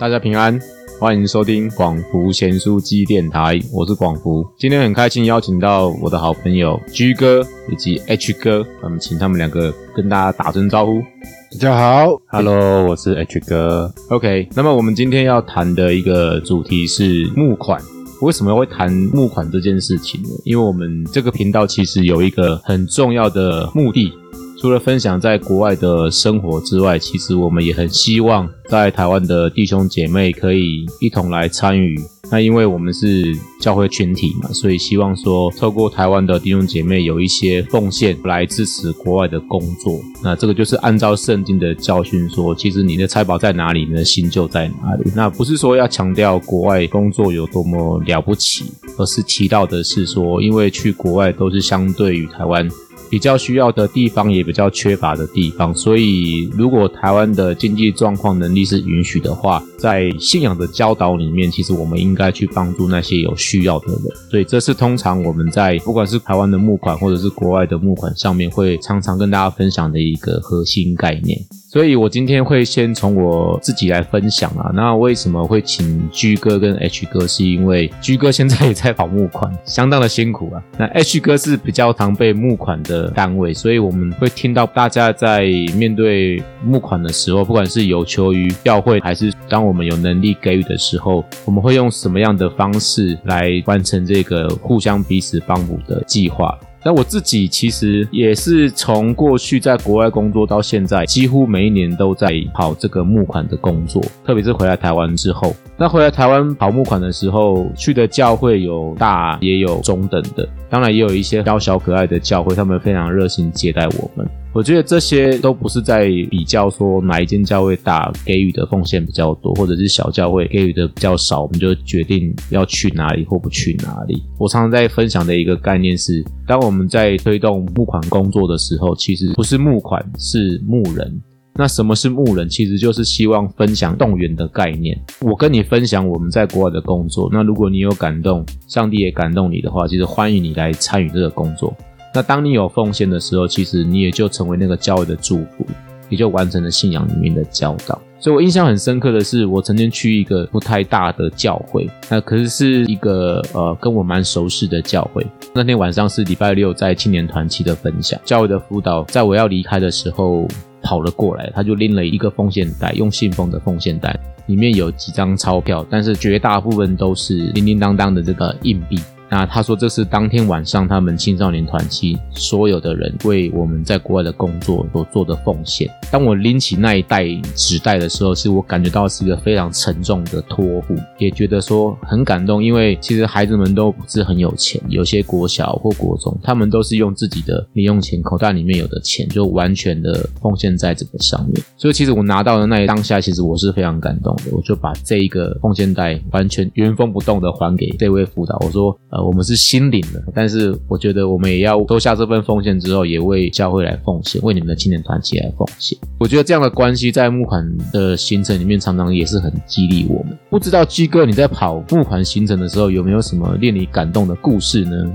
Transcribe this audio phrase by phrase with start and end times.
[0.00, 0.56] 大家平安，
[1.00, 4.46] 欢迎收听广福贤书机电台，我是广福。
[4.56, 11.02] 今天很开心邀请到我的好朋友 G 哥以及 H 哥，我们请他们两个跟大家打声招呼。
[11.50, 13.92] 大家好，Hello，我是 H 哥。
[14.08, 17.82] OK，那么我们今天要谈的一个主题是募款。
[18.20, 20.28] 为什么会谈募款这件事情呢？
[20.44, 24.12] 因为我们这个频道其实有一个很重要的目的，
[24.60, 31.96] 除了分享在国外的生活之外，其实我们也很希望在台湾的弟兄姐妹可以一同来参与。
[32.30, 33.24] 那因为我们是
[33.60, 40.00] 教会群体嘛，所以希望说透过台湾的弟兄姐妹有一些奉献来支持国外的工作。
[40.22, 45.10] 那这个就是按照圣经的教训说，其实你的财宝在哪里，你的心就在哪里。
[45.14, 48.64] 那不是说要强调国外工作有多么了不起，
[48.98, 52.68] 而是提到的是说，因为去国外都是相对于台湾。
[53.10, 64.02] 比较需要的地方，也比较缺乏的地方，所以如果台湾的经济状况能力是允许的话，在信仰的教导里面，其实我们应该去帮助那些有需要的人。
[64.30, 71.38] 所以这是通常我们在不管是台湾的募款或者是国外的募款上面，会常常跟大家分享的一个核心概念。
[71.70, 74.72] 所以我今天会先从我自己来分享啊。
[74.74, 77.26] 那为什么会请 G 哥跟 H 哥？
[77.26, 80.64] 是因为 G 哥现在也在跑募款，相当的辛苦啊。
[80.78, 85.42] 那 H 哥是比较常被募款的单位，所以我们会听到大家在
[85.76, 96.58] 面对募款的时候，不管是有求于教会，还是当我们有能力给予的时候，我们会用什么样的方式来完成这个互相彼此帮补的计划？
[96.84, 105.54] 那我自己其实也是从过去在国外工作到现在，几乎每一年都在跑这个募款的工作，特别是回来台湾之后。
[105.76, 114.28] 那回来台湾跑募款的时候，去的教会有大也有中等的，当然也有一些娇小可爱的教会，他们非常热心接待我们。
[114.54, 124.22] 我觉得这些都不是在比较说哪一间教会大给予的奉献比较多，或者是小教会给予的比较少，我们就决定要去哪里或不去哪里。
[124.38, 131.20] 我常常在分享的一个概念是，当我们在推动募款工作的时候，其实不是募款，是募人。
[131.54, 132.48] 那什么是牧人？
[132.48, 134.96] 其实就是希望分享动员的概念。
[135.20, 141.76] 我跟你分享我们在国外的工作，那如果你有感动，上帝也感动你的话，其实欢迎你来参与这个工作。
[142.14, 145.66] 那当你有奉献的时候，其实你也就成为那个教会的祝福，
[146.08, 148.00] 也就完成了信仰里面的教导。
[148.18, 155.26] 所以我印象很深刻的是，我曾经去一个不太大的教会，那可是是一个呃跟我蛮熟识的教会。
[155.54, 160.46] 那天晚上是礼拜六，在青年团期的分享，教会的辅导，在我要离开的时候。
[160.80, 168.96] 跑了过来，他就拎了一个奉献袋，用信封的奉献袋，里面有几张钞票，但是绝大部分都是叮叮当当的这个硬币。
[169.30, 175.88] 那他说这是当天晚上他们青少年团期所有的人为我们在国外的工作所做的奉献。
[176.10, 191.62] 当我拎起那一袋纸袋的时候，是我感觉到是一个非常沉重的托付，也觉得说很感动，因为其实孩子们都不是很有钱，有些国小或国中，他们都是用自己的零用钱，口袋里面有的钱就完全的奉献在这个上面。
[191.76, 198.98] 所以其实我拿到的那一当下，其实我是非常感动的，我就把这一个奉献袋完全原封不动的还给这位辅导，我说。
[199.22, 205.98] 我们是心领的，但是我觉得我们也要收下这份奉献之后，也为教会来奉献，为你们的青年团体来奉献。
[206.18, 210.36] 我觉得这样的关系在募款的行程里面，常常也是很激励我们。
[210.50, 215.10] 不知道鸡哥你在跑募款行程的时候，有没有什么令你感动的故事呢？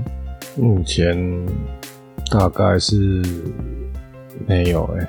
[0.56, 1.16] 目前
[2.30, 3.22] 大概是
[4.46, 5.08] 没有哎、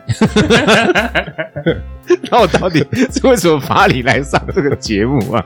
[2.31, 5.45] 那我到底是为什么把你来上这个节目啊？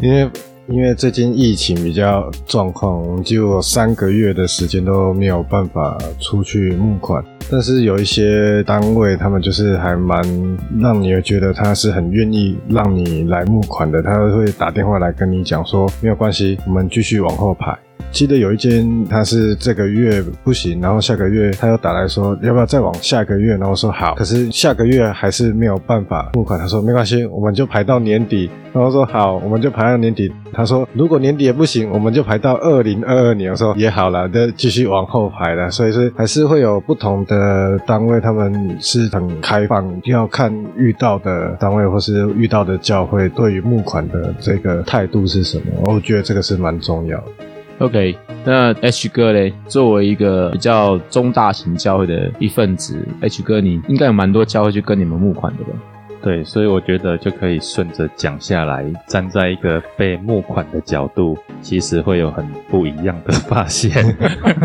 [0.00, 0.28] 因为
[0.70, 7.24] 因为最近疫情比较状况，我们就三个月的时间都没有办法出去募款。
[7.50, 10.22] 但是有一些单位，他们就是还蛮
[10.78, 17.74] 让你觉得他是很愿意让你来募款的，他会打电话来跟你讲说没有关系，我们继续往后排。
[18.10, 26.58] 记得有一间他是这个月不行，然后下个月他又打来说要不要再往下个月，然后说好，可是下个月还是没有办法募款。
[26.58, 28.50] 他说没关系，我们就排到年底。
[28.72, 30.30] 然后说好，我们就排到年底。
[30.52, 33.50] 他说如果年底也不行，我们就排到二零二二年。
[33.50, 35.70] 我说也好了，就继续往后排了。
[35.70, 45.64] 所以是还是会有不同的单位，他们是很开放，要看遇到的单位或是遇到的教会对于募款的这个态度是什么。
[45.84, 47.24] 我觉得这个是蛮重要的。
[47.78, 55.70] OK，那 H 哥嘞，作为一个比较中大型教会的一份子，H 哥你应该有蛮多教会去跟你们募款的吧？
[56.28, 64.14] 对，所以我觉得就可以顺着讲下来，站在一个被募款的角度，其实会有很不一样的发现。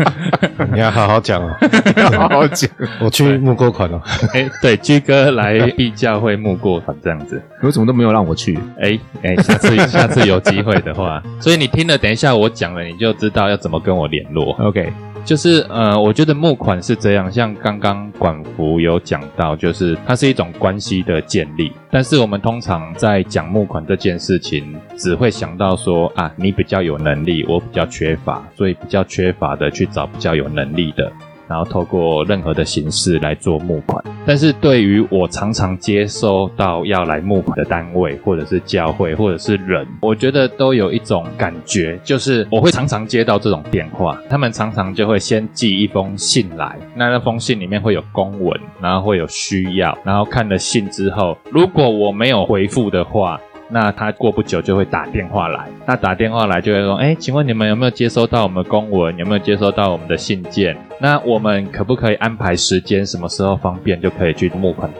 [0.70, 1.56] 你要好好讲哦，
[1.96, 2.68] 要好好讲。
[3.00, 3.98] 我去募过款哦。
[4.34, 8.58] 哎，对，居哥来毕教会募过款这样子，为什么都没有让我去？
[8.78, 14.52] 哎哎，下次 下次有机会的话，所以你听了，等一下我讲了，你就知道要怎么跟我联络。
[14.60, 14.92] OK，
[15.24, 21.72] 就是呃，我觉得募款是这样，像刚刚管福有讲到，就是它是一种关系的建立。
[21.90, 31.10] 但是我们通常在讲募款这件事情，只会想到说啊，你比较有能力，我比较缺乏，所以比较缺乏的去找比较有能力的。
[31.48, 53.40] 然后透过任何的形式来做募款，但是对于我常常接收到要来募款的单位，或者是教会，或者是人，我觉得都有一种感觉，就是我会常常接到这种电话，他们常常就会先寄一封信来，那那封信里面会有公文，然后会有需要，然后看了信之后，如果我没有回复的话，
[53.70, 59.16] 那他过不久就会打电话来，那打电话来就会说，哎，请问你们有没有接收到我们的公文？
[59.16, 60.76] 有没有接收到我们的信件？
[61.00, 64.90] 那我们可不可以安排时间，什么时候方便就可以去募款？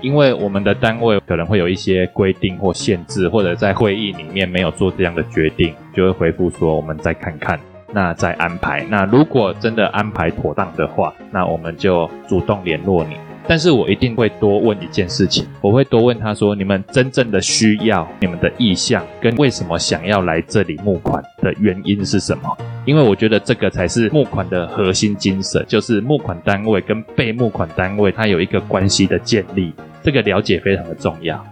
[0.00, 7.58] 因为我们的单位可能会有一些规定或限制，或者在会议里面没有做这样的决定，就会回复说我们再看看，
[7.92, 8.84] 那再安排。
[8.88, 13.16] 那如果真的安排妥当的话，那我们就主动联络你。
[13.48, 22.54] 但是我一定会多问一件事情，我会多问他说：你们真正的需要、你们的意向跟为什么想要来这里募款的原因是什么？
[22.84, 29.72] 因为我觉得这个才是募款的核心精神，就是募款单位跟被募款单位它有一个关系的建立，
[30.02, 31.42] 这个了解非常的重要。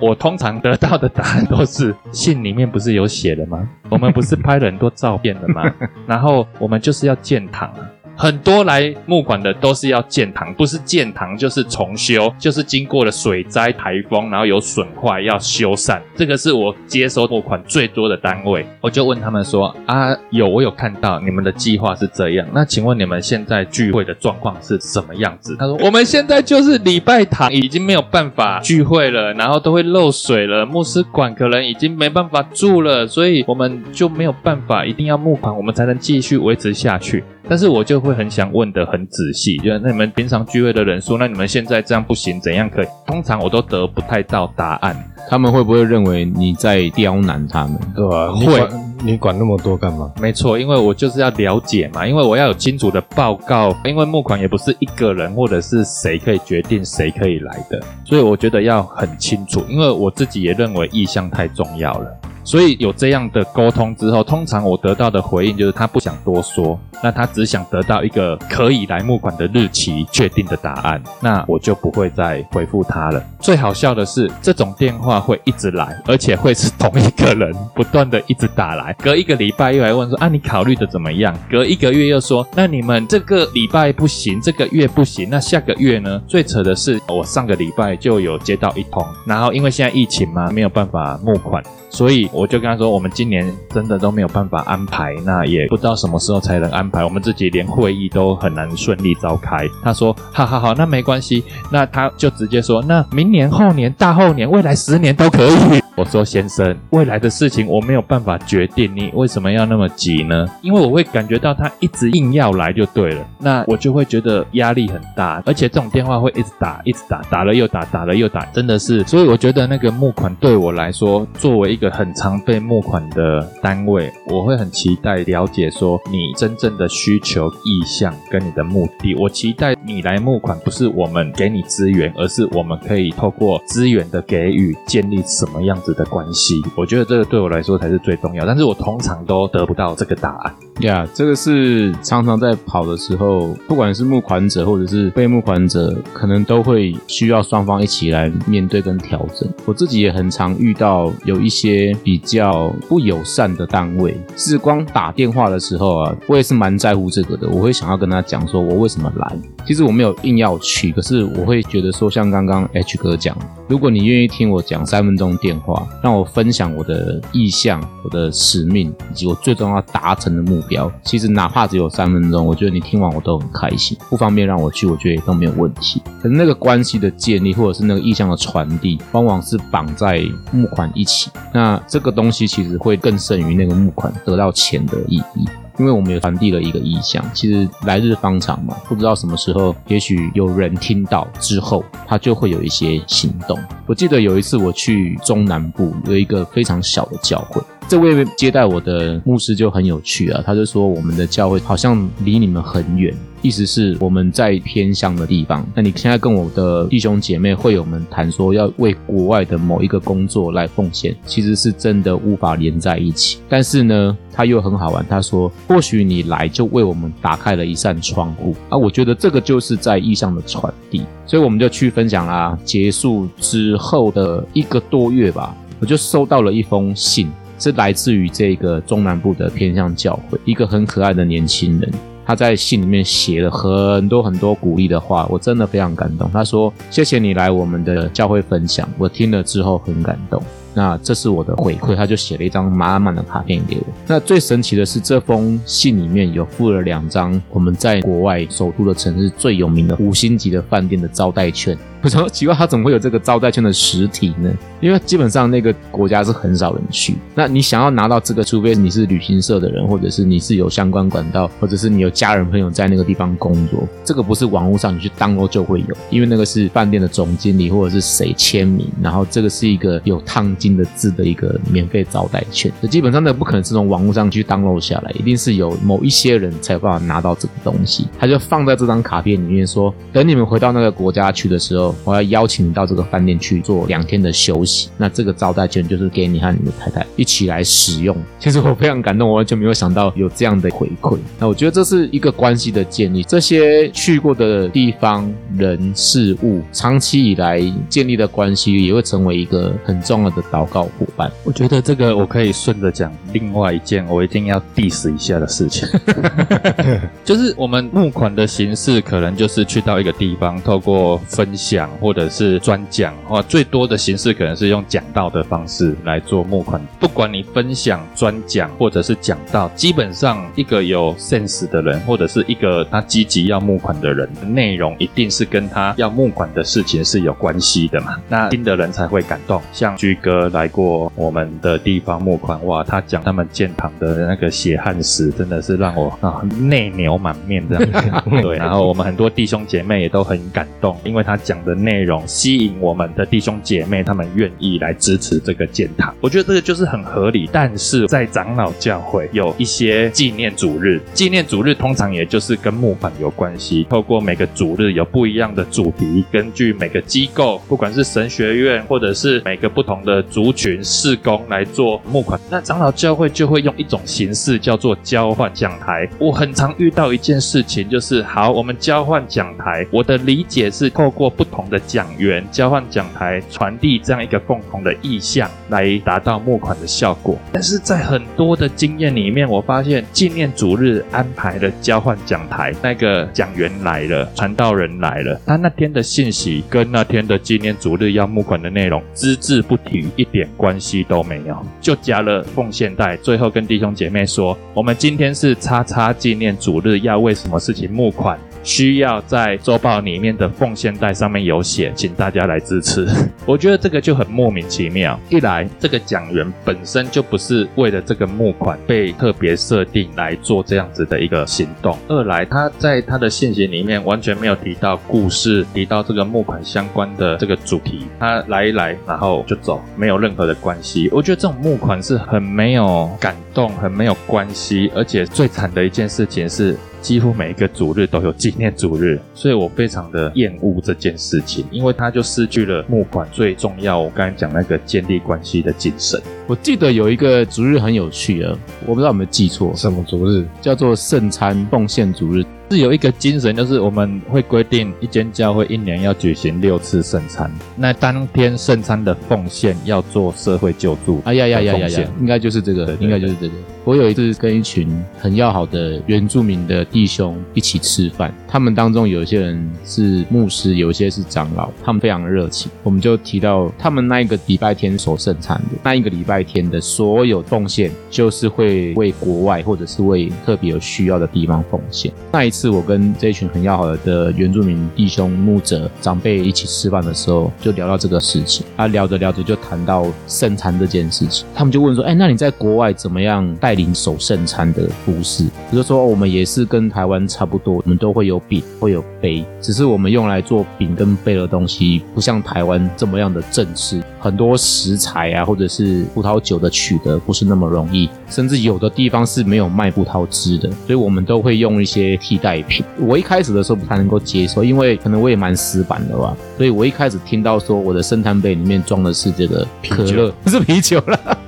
[0.00, 3.68] 我通常得到的答案都是信里面不是有写的吗？
[3.88, 5.72] 我们不是拍了很多照片的吗？
[6.04, 7.88] 然后我们就是要建堂啊。
[8.16, 16.00] 很多来募款的都是要建堂，不是建堂就是重修，就是经过了水灾、台风，然后有损坏要修缮。
[16.14, 25.56] 这个是我接收募款最多的单位，我就问他们说：啊，有我有看到你们的计划是这样，那请问你们现在聚会的状况是什么样子？
[25.58, 37.24] 他说：我们现在就是礼拜堂已经没有办法聚会了，然后都会漏水了，牧师馆可能已经没办法住了，所以我们就没有办法，一定要募款，我们才能继续维持下去。
[37.48, 42.86] 但是我就会很想问的很仔细，就是那你们平常聚会的人数，那你们现在这样不行，怎样可以？
[43.06, 44.96] 通常我都得不太到答案。
[45.28, 47.78] 他们会不会认为你在刁难他们？
[47.94, 48.30] 对吧？
[48.38, 50.12] 你会管你管那么多干嘛？
[50.20, 62.20] 没错，因为我就是要了解嘛，因为我要有清楚的报告，因为募款也不是一个人或者是谁可以决定谁可以来的，所以我觉得要很清楚，因为我自己也认为意向太重要了。
[62.44, 73.24] 所以有这样的沟通之后，通常我得到的回应就是他不想多说，那他只想得到一个可以来募款的日期确定的答案，那我就不会再回复他了。
[73.40, 81.34] 最好笑的是，这种电话会一直来，而且会是同一个人不断的一直打来，隔一个礼拜又来问说啊你考虑的怎么样？
[81.50, 86.20] 隔一个月又说那你们这个礼拜不行，这个月不行，那下个月呢？
[86.28, 91.62] 最扯的是我上个礼拜就有接到一通，然后因为现在疫情嘛，没有办法募款。
[91.90, 99.68] 所以我就跟他说，我们今年真的都没有办法安排，那也不知道什么时候才能安排，我们自己连会议都很难顺利召开。
[99.82, 105.83] 他说，好好好，那没关系，那他就直接说，那明年、后年、大后年、未来十年都可以。
[106.04, 110.46] 我说，先生，未来的事情我没有办法决定，你为什么要那么急呢？
[110.60, 129.14] 因为我会感觉到他一直硬要来就对了，那我就会觉得压力很大，而且这种电话会一直打，一直打，打了又打，打了又打，真的是，所以我觉得那个募款对我来说，作为一个很常被募款的单位，我会很期待了解说你真正的需求、意向跟你的目的。
[129.14, 136.62] 我期待你来募款，不是我们给你资源，而是我们可以透过资源的给予，建立什么样子的关系。
[136.76, 140.54] 我觉得这个对我来说才是最重要，但是我通常都得不到这个答案。
[140.80, 149.48] 呀这个是常常在跑的时候，不管是募款者或者是被募款者，可能都会需要双方一起来面对跟调整。
[149.64, 157.48] 我自己也很常遇到有一些比较不友善的单位，是光打电话的时候啊，我也是蛮在乎这个的。
[157.48, 159.36] 我会想要跟他讲说，我为什么来。
[159.64, 163.34] 其实我没有硬要去，可是我会觉得说，像刚刚 H 哥讲，
[163.68, 173.96] 如果你愿意听我讲三分钟电话，让我分享我的意向、我的使命以及我最终要达成的目标，其实哪怕只有三分钟，我觉得你听完我都很开心。
[174.08, 176.02] 不方便让我去，我觉得也都没有问题。
[176.22, 181.30] 可是那个关系的建立，或者是那个意向的传递，往往是绑在募款一起。
[181.52, 185.48] 那这个东西其实会更胜于那个募款得到钱的意义。
[185.76, 193.58] 因为我们有传递了一个意向，其实来日方长嘛，不知道什么时候，也许有人听到之后，他就会有一些行动。
[193.84, 197.60] 我记得有一次我去中南部，有一个非常小的教会。
[197.86, 205.64] 这位接待我的牧师就很有趣啊，他就说我们的教会好像离你们很远，意思是我们在偏乡的地方。
[205.74, 213.38] 那你现在跟我的弟兄姐妹会友们谈说要为国外的某一个工作来奉献，其实是真的无法连在一起。
[213.48, 222.58] 但是呢，他又很好玩，他说或许你来就为我们打开了一扇窗户啊，我觉得这个就是在意向的传递，所以我们就去分享啦。
[222.64, 227.30] 结束之后的一个多月吧，我就收到了一封信。
[227.64, 231.90] 是来自于这个中南部的偏向教会，一个很可爱的年轻人，
[232.26, 236.30] 他在信里面写了很多很多鼓励的话，我真的非常感动。
[236.30, 240.42] 他说：“谢谢你来我们的教会分享，我听了之后很感动。”
[240.76, 243.86] 那这是我的回馈，他就写了一张满满的卡片给我。
[244.06, 251.78] 那最神奇的是，这封信里面有附了两张我们在国外首都的城市最有名的五星级的饭店的招待券。
[252.04, 254.52] 我说奇怪，他怎么会有这个招待券的实体呢？
[254.78, 257.16] 因为基本上那个国家是很少人去。
[257.34, 272.70] 那你想要拿到这个，除非你是旅行社的人，或者是你是有相关管道，或者是你有家人朋友在那个地方工作，这个不是网络上你去当过就会有，因为那个是饭店的总经理或者是谁签名，然后这个是一个有烫金的字的一个免费招待券。
[272.82, 278.06] 那基本上那不可能是从网络上去 download 下来，一定是有某一些人才有办法拿到这个东西。
[278.18, 281.93] 他就放在这张卡片里面说，等你们回到那个国家去的时候。
[282.02, 288.16] 我要邀请你到这个饭店去做两天的休息，那这个招待券就是给你和你的太太一起来使用。
[288.38, 291.18] 其实我非常感动，我完全没有想到有这样的回馈。
[291.38, 301.30] 那我觉得这是一个关系的建立，这些去过的地方、人、事物，长期以来建立的关系，也会成为一个很重要的祷告伙伴。
[301.44, 305.88] 我觉得这个我可以顺着讲另外一件我一定要 diss 一下的事情，
[307.24, 311.83] 就是我们募款的形式，可能就是去到一个地方，透过分享。
[312.00, 316.80] 或者是专讲，或最多的形式可能是用讲道的方式来做募款。
[316.98, 328.16] 不管你分享、专讲或者是讲道，基本上一个有 sense 的人，或者是一个他积极要募款的人，内容一定是跟他要募款的事情是有关系的嘛？
[328.28, 329.60] 那听的人才会感动。
[329.72, 338.24] 像居哥来过我们的地方募款，哇，他讲他们建堂的那个血汗史，真的是让我啊内牛满面这样。
[338.42, 341.73] 对，然后我们很多弟兄姐妹也都很感动，因为他讲的。
[341.74, 347.48] 内容吸引我们的弟兄姐妹，他们愿意来支持这个建堂，我觉得这个就是很合理。
[347.52, 353.86] 但是在长老教会有一些纪念主日，纪念主日通常也就是跟木板有关系。
[353.88, 366.08] 透过每个主日有不一样的主题，根据每个机构，不管是神学院或者是每个不同的族群事工来做募款，那长老教会就会用一种形式叫做交换讲台。
[366.18, 371.64] 我很常遇到一件事情，就是好，我们交换讲台，我的理解是透过不同。
[371.70, 377.38] 的讲员交换讲台，传递这样一个共同的意向，来达到募款的效果。
[377.52, 398.38] 但是在很多的经验里面，我发现纪念主日安排的交换讲台，那个讲员来了，传道人来了，他那天的信息跟那天的纪念主日要募款的内容只字不提，一点关系都没有，就加了奉献袋，最后跟弟兄姐妹说：我们今天是叉叉纪念主日，要为什么事情募款？
[398.64, 403.06] 需要在周报里面的奉献袋上面有写，请大家来支持。
[403.46, 405.20] 我觉得这个就很莫名其妙。
[405.28, 418.06] 一来，这个讲员本身就不是为了这个募款被特别设定来做这样子的一个行动；二来，他在他的信息里面完全没有提到故事，提到这个募款相关的这个主题。
[418.18, 421.10] 他来一来，然后就走，没有任何的关系。
[421.12, 426.74] 我觉得这种募款是很没有感动，很没有关系，而且最惨的一件事情是。
[427.04, 434.00] 几乎每一个主日都有纪念主日，所以我非常的厌恶这件事情，因为它就失去了募款最重要。
[434.00, 436.18] 我刚才讲那个建立关系的精神。
[436.46, 438.54] 我记得有一个主日很有趣啊，
[438.86, 442.44] 我不知道有没有记错，什么主日叫做圣餐奉献主日。
[442.70, 447.48] 是有一个精神，就是我们会规定一间教会一年要举行六次圣餐。
[447.76, 451.20] 那当天圣餐的奉献要做社会救助。
[451.24, 452.10] 哎呀呀呀呀呀！
[452.18, 453.54] 应该就是这个，应该就是这个。
[453.84, 454.88] 我有一次跟一群
[455.20, 462.72] 很要好的原住民的弟兄一起吃饭，他们当中有一些人是牧师，有一些是长老，他们非常热情。
[462.82, 466.33] 我们就提到他们那一个礼拜天所圣餐的那一个礼拜。
[466.34, 472.12] 拜天的所有奉献，就是会为国外或者是为特别有需要的地方奉献。
[472.32, 478.66] 那一次，我跟这一群很要好的原住民弟兄、牧者、长辈一起吃饭的时候，就聊到这个事情。
[478.74, 494.02] 啊，聊着聊着就谈到圣餐这件事情，他们就问说：“哎，那你在国外怎么样带领守圣餐的服饰？”我就说：“我们也是跟台湾差不多，我们都会有饼，会有杯，只是我们用来做饼跟杯的东西，不像台湾这么样的正式。
[494.24, 502.82] 很多食材啊，或者是葡萄酒的取得不是那么容易，甚至有的地方是没有卖葡萄汁的，所以我们都会用一些替代品。
[502.98, 511.38] 我一开始的时候不太能够接受，因为可能我也蛮死板的吧，所以我一开始听到说我的圣餐杯里面装的是这个可乐， 不是啤酒了。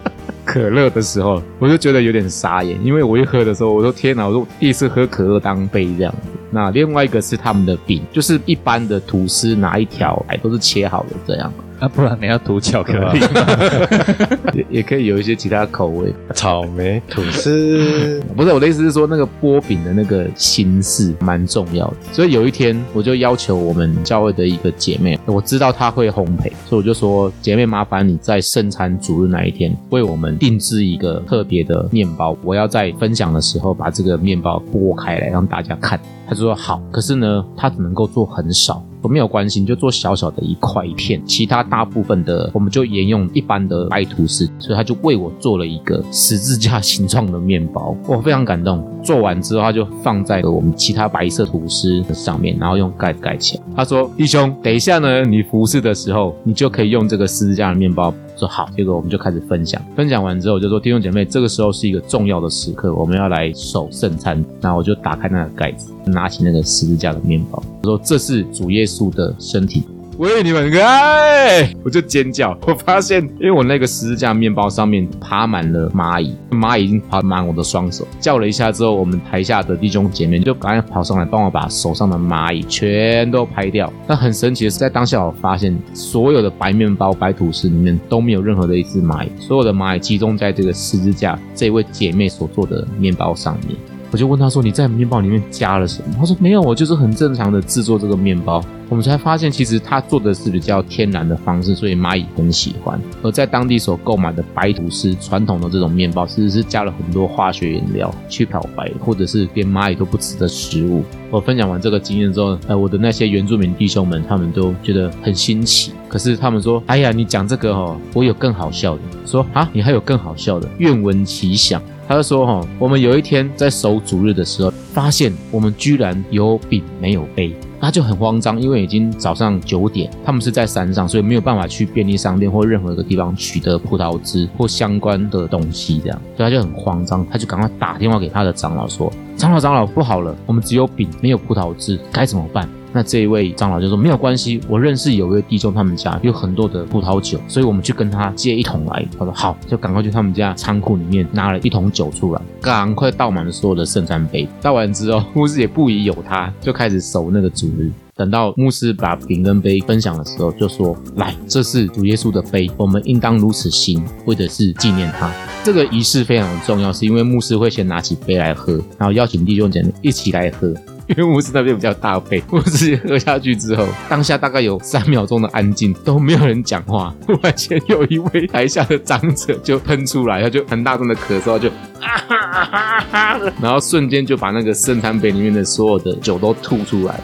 [0.45, 6.29] 可乐的时候，我就觉得有点傻眼，因为我一喝的时候，我说天哪，我说第一次喝可乐当杯这样子。
[6.51, 11.51] 那另外一个是他们的饼，就是一般的吐司拿一条来都是切好的这样。
[11.79, 13.21] 啊，不然你要涂巧克力，
[14.55, 18.23] 也也可以有一些其他口味，草莓吐司。
[18.35, 21.97] 不是我的意思是说，那个波饼的那个形式蛮重要的。
[22.13, 36.01] 所以有一天，我就要求我们教会的一个姐妹，我知道她会烘焙，所以我就说，姐妹麻烦你在圣餐主日那一天为我们定制一个特别的面包，我要在分享的时候把这个面包剥开来让大家看。
[36.27, 38.83] 他就说好，可是呢，他只能够做很少。
[39.03, 48.85] 我没有关系，你就做小小的一块一片，其他大部分的我们就沿用一般的白吐司，所以他就为我做了一个十字架形状的面包，我非常感动。
[49.05, 53.63] 做完之后，他就放在了我们其他白色吐司的上面，然后用盖盖起来。
[53.77, 59.81] 他说：“弟兄，等一下呢，你服侍的时候，你就可以用这个十字架的面包。”说好，结果我们就开始分享。
[59.97, 64.45] 分享完之后，就说弟兄姐妹，这个时候是一个重要的时刻，我们要来守圣餐。
[64.61, 69.83] 那我就打开那个盖子，拿起那个十字架的面包，我说：“这是主耶稣的身体。”
[70.19, 71.71] 喂，你们开！
[71.85, 72.59] 我就尖叫。
[72.67, 78.09] 我发现，因为我那个十字架面包上面爬满了蚂蚁，蚂蚁已经爬满我的双手。
[78.19, 83.93] 叫了一下之后，我们台下的弟兄姐妹就赶紧跑上来帮我把手上的蚂蚁全都拍掉。
[84.07, 93.77] 但很神奇的是，在当下我发现，所有的白面包、白吐司里面都没有任何的一只蚂蚁，所有的蚂蚁集中在这个十字架这位姐妹所做的面包上面。
[94.13, 103.01] 我就问他说：“你在面包里面加了什么？”他说：“没有，我就是很正常的制作这个面包。”我们才发现，其实他做的是比较天然的方式，所以蚂蚁很喜欢。
[103.23, 111.03] 而在当地所购买的白吐司传统的这种面包，其实是加了很多化学原料去漂白，或者是连蚂蚁都不吃的食物。
[111.31, 115.91] 我分享完这个经验之后，呃，我的那些原住民弟兄们，他们都觉得很新奇。
[116.09, 121.83] 可是他们说：“哎呀，你讲这个哦，我有更好笑的。”说：“啊，你还有更好笑的？”愿闻其详。
[122.07, 149.07] 他就说：“哈，我们有一天在守主日的时候，发现我们居然有饼没有杯，他就很慌张，因为已经早上九点，他们是在山上，所以没有办法去便利商店或任何一个地方取得葡萄汁或相关的东西，这样，所以他就很慌张，他就赶快打电话给他的长老说：长老，长老，不好了，我们只有饼没有葡萄汁，该怎么办？”那这一位长老就说没有关系，我认识有位弟兄，他们家有很多的葡萄酒，所以我们去跟他借一桶来。
[149.19, 154.49] 他说好，就赶快去他们家仓库里面拿了一桶酒出来，赶快倒满了所有的圣餐杯。
[154.63, 157.91] 倒完之后，牧师也不疑有他，就开始守那个主日。
[158.15, 165.31] 等到牧师把饼跟杯分享的时候，就说来，这是主耶稣的杯，我们应当如此行，或者是纪念他。
[165.63, 170.73] 这个仪式非常重要，是因为牧师会先拿起杯来喝，然后邀请弟兄姐妹一起来喝。
[171.07, 177.15] 因为牧师那边比较大杯，我直接喝下去之后，当下大概有三秒钟的安静，都没有人讲话。
[177.27, 181.69] 突然间有一位台下的长者就喷出来，他就很大声的咳嗽，就
[182.01, 187.21] 啊哈哈哈，然后瞬间就把那个圣餐杯里面的所有的酒都吐出来。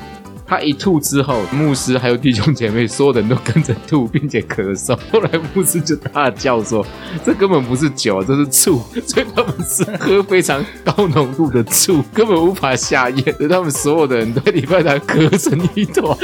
[0.47, 4.99] 他一吐之后，牧师还有弟兄姐妹，所有人都跟着吐，并且咳嗽。
[5.11, 6.85] 后来牧师就大叫说
[7.25, 13.23] ：“这根本不是酒，这是醋。”所以他们是喝非常高浓度的醋，根本无法下咽。
[13.35, 16.17] 所以他们所有的人都在礼拜堂咳成一团，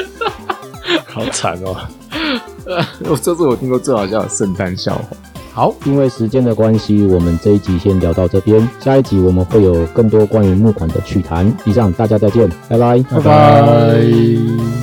[1.06, 1.76] 好惨哦！
[2.66, 5.16] 呃，这是我听过最好笑的圣诞笑话。
[5.58, 8.68] 好，因为时间的关系，我们这一集先聊到这边。
[8.78, 11.52] 下一集我们会有更多关于木款的趣谈。
[11.64, 14.77] 以上，大家再见，拜拜，拜拜。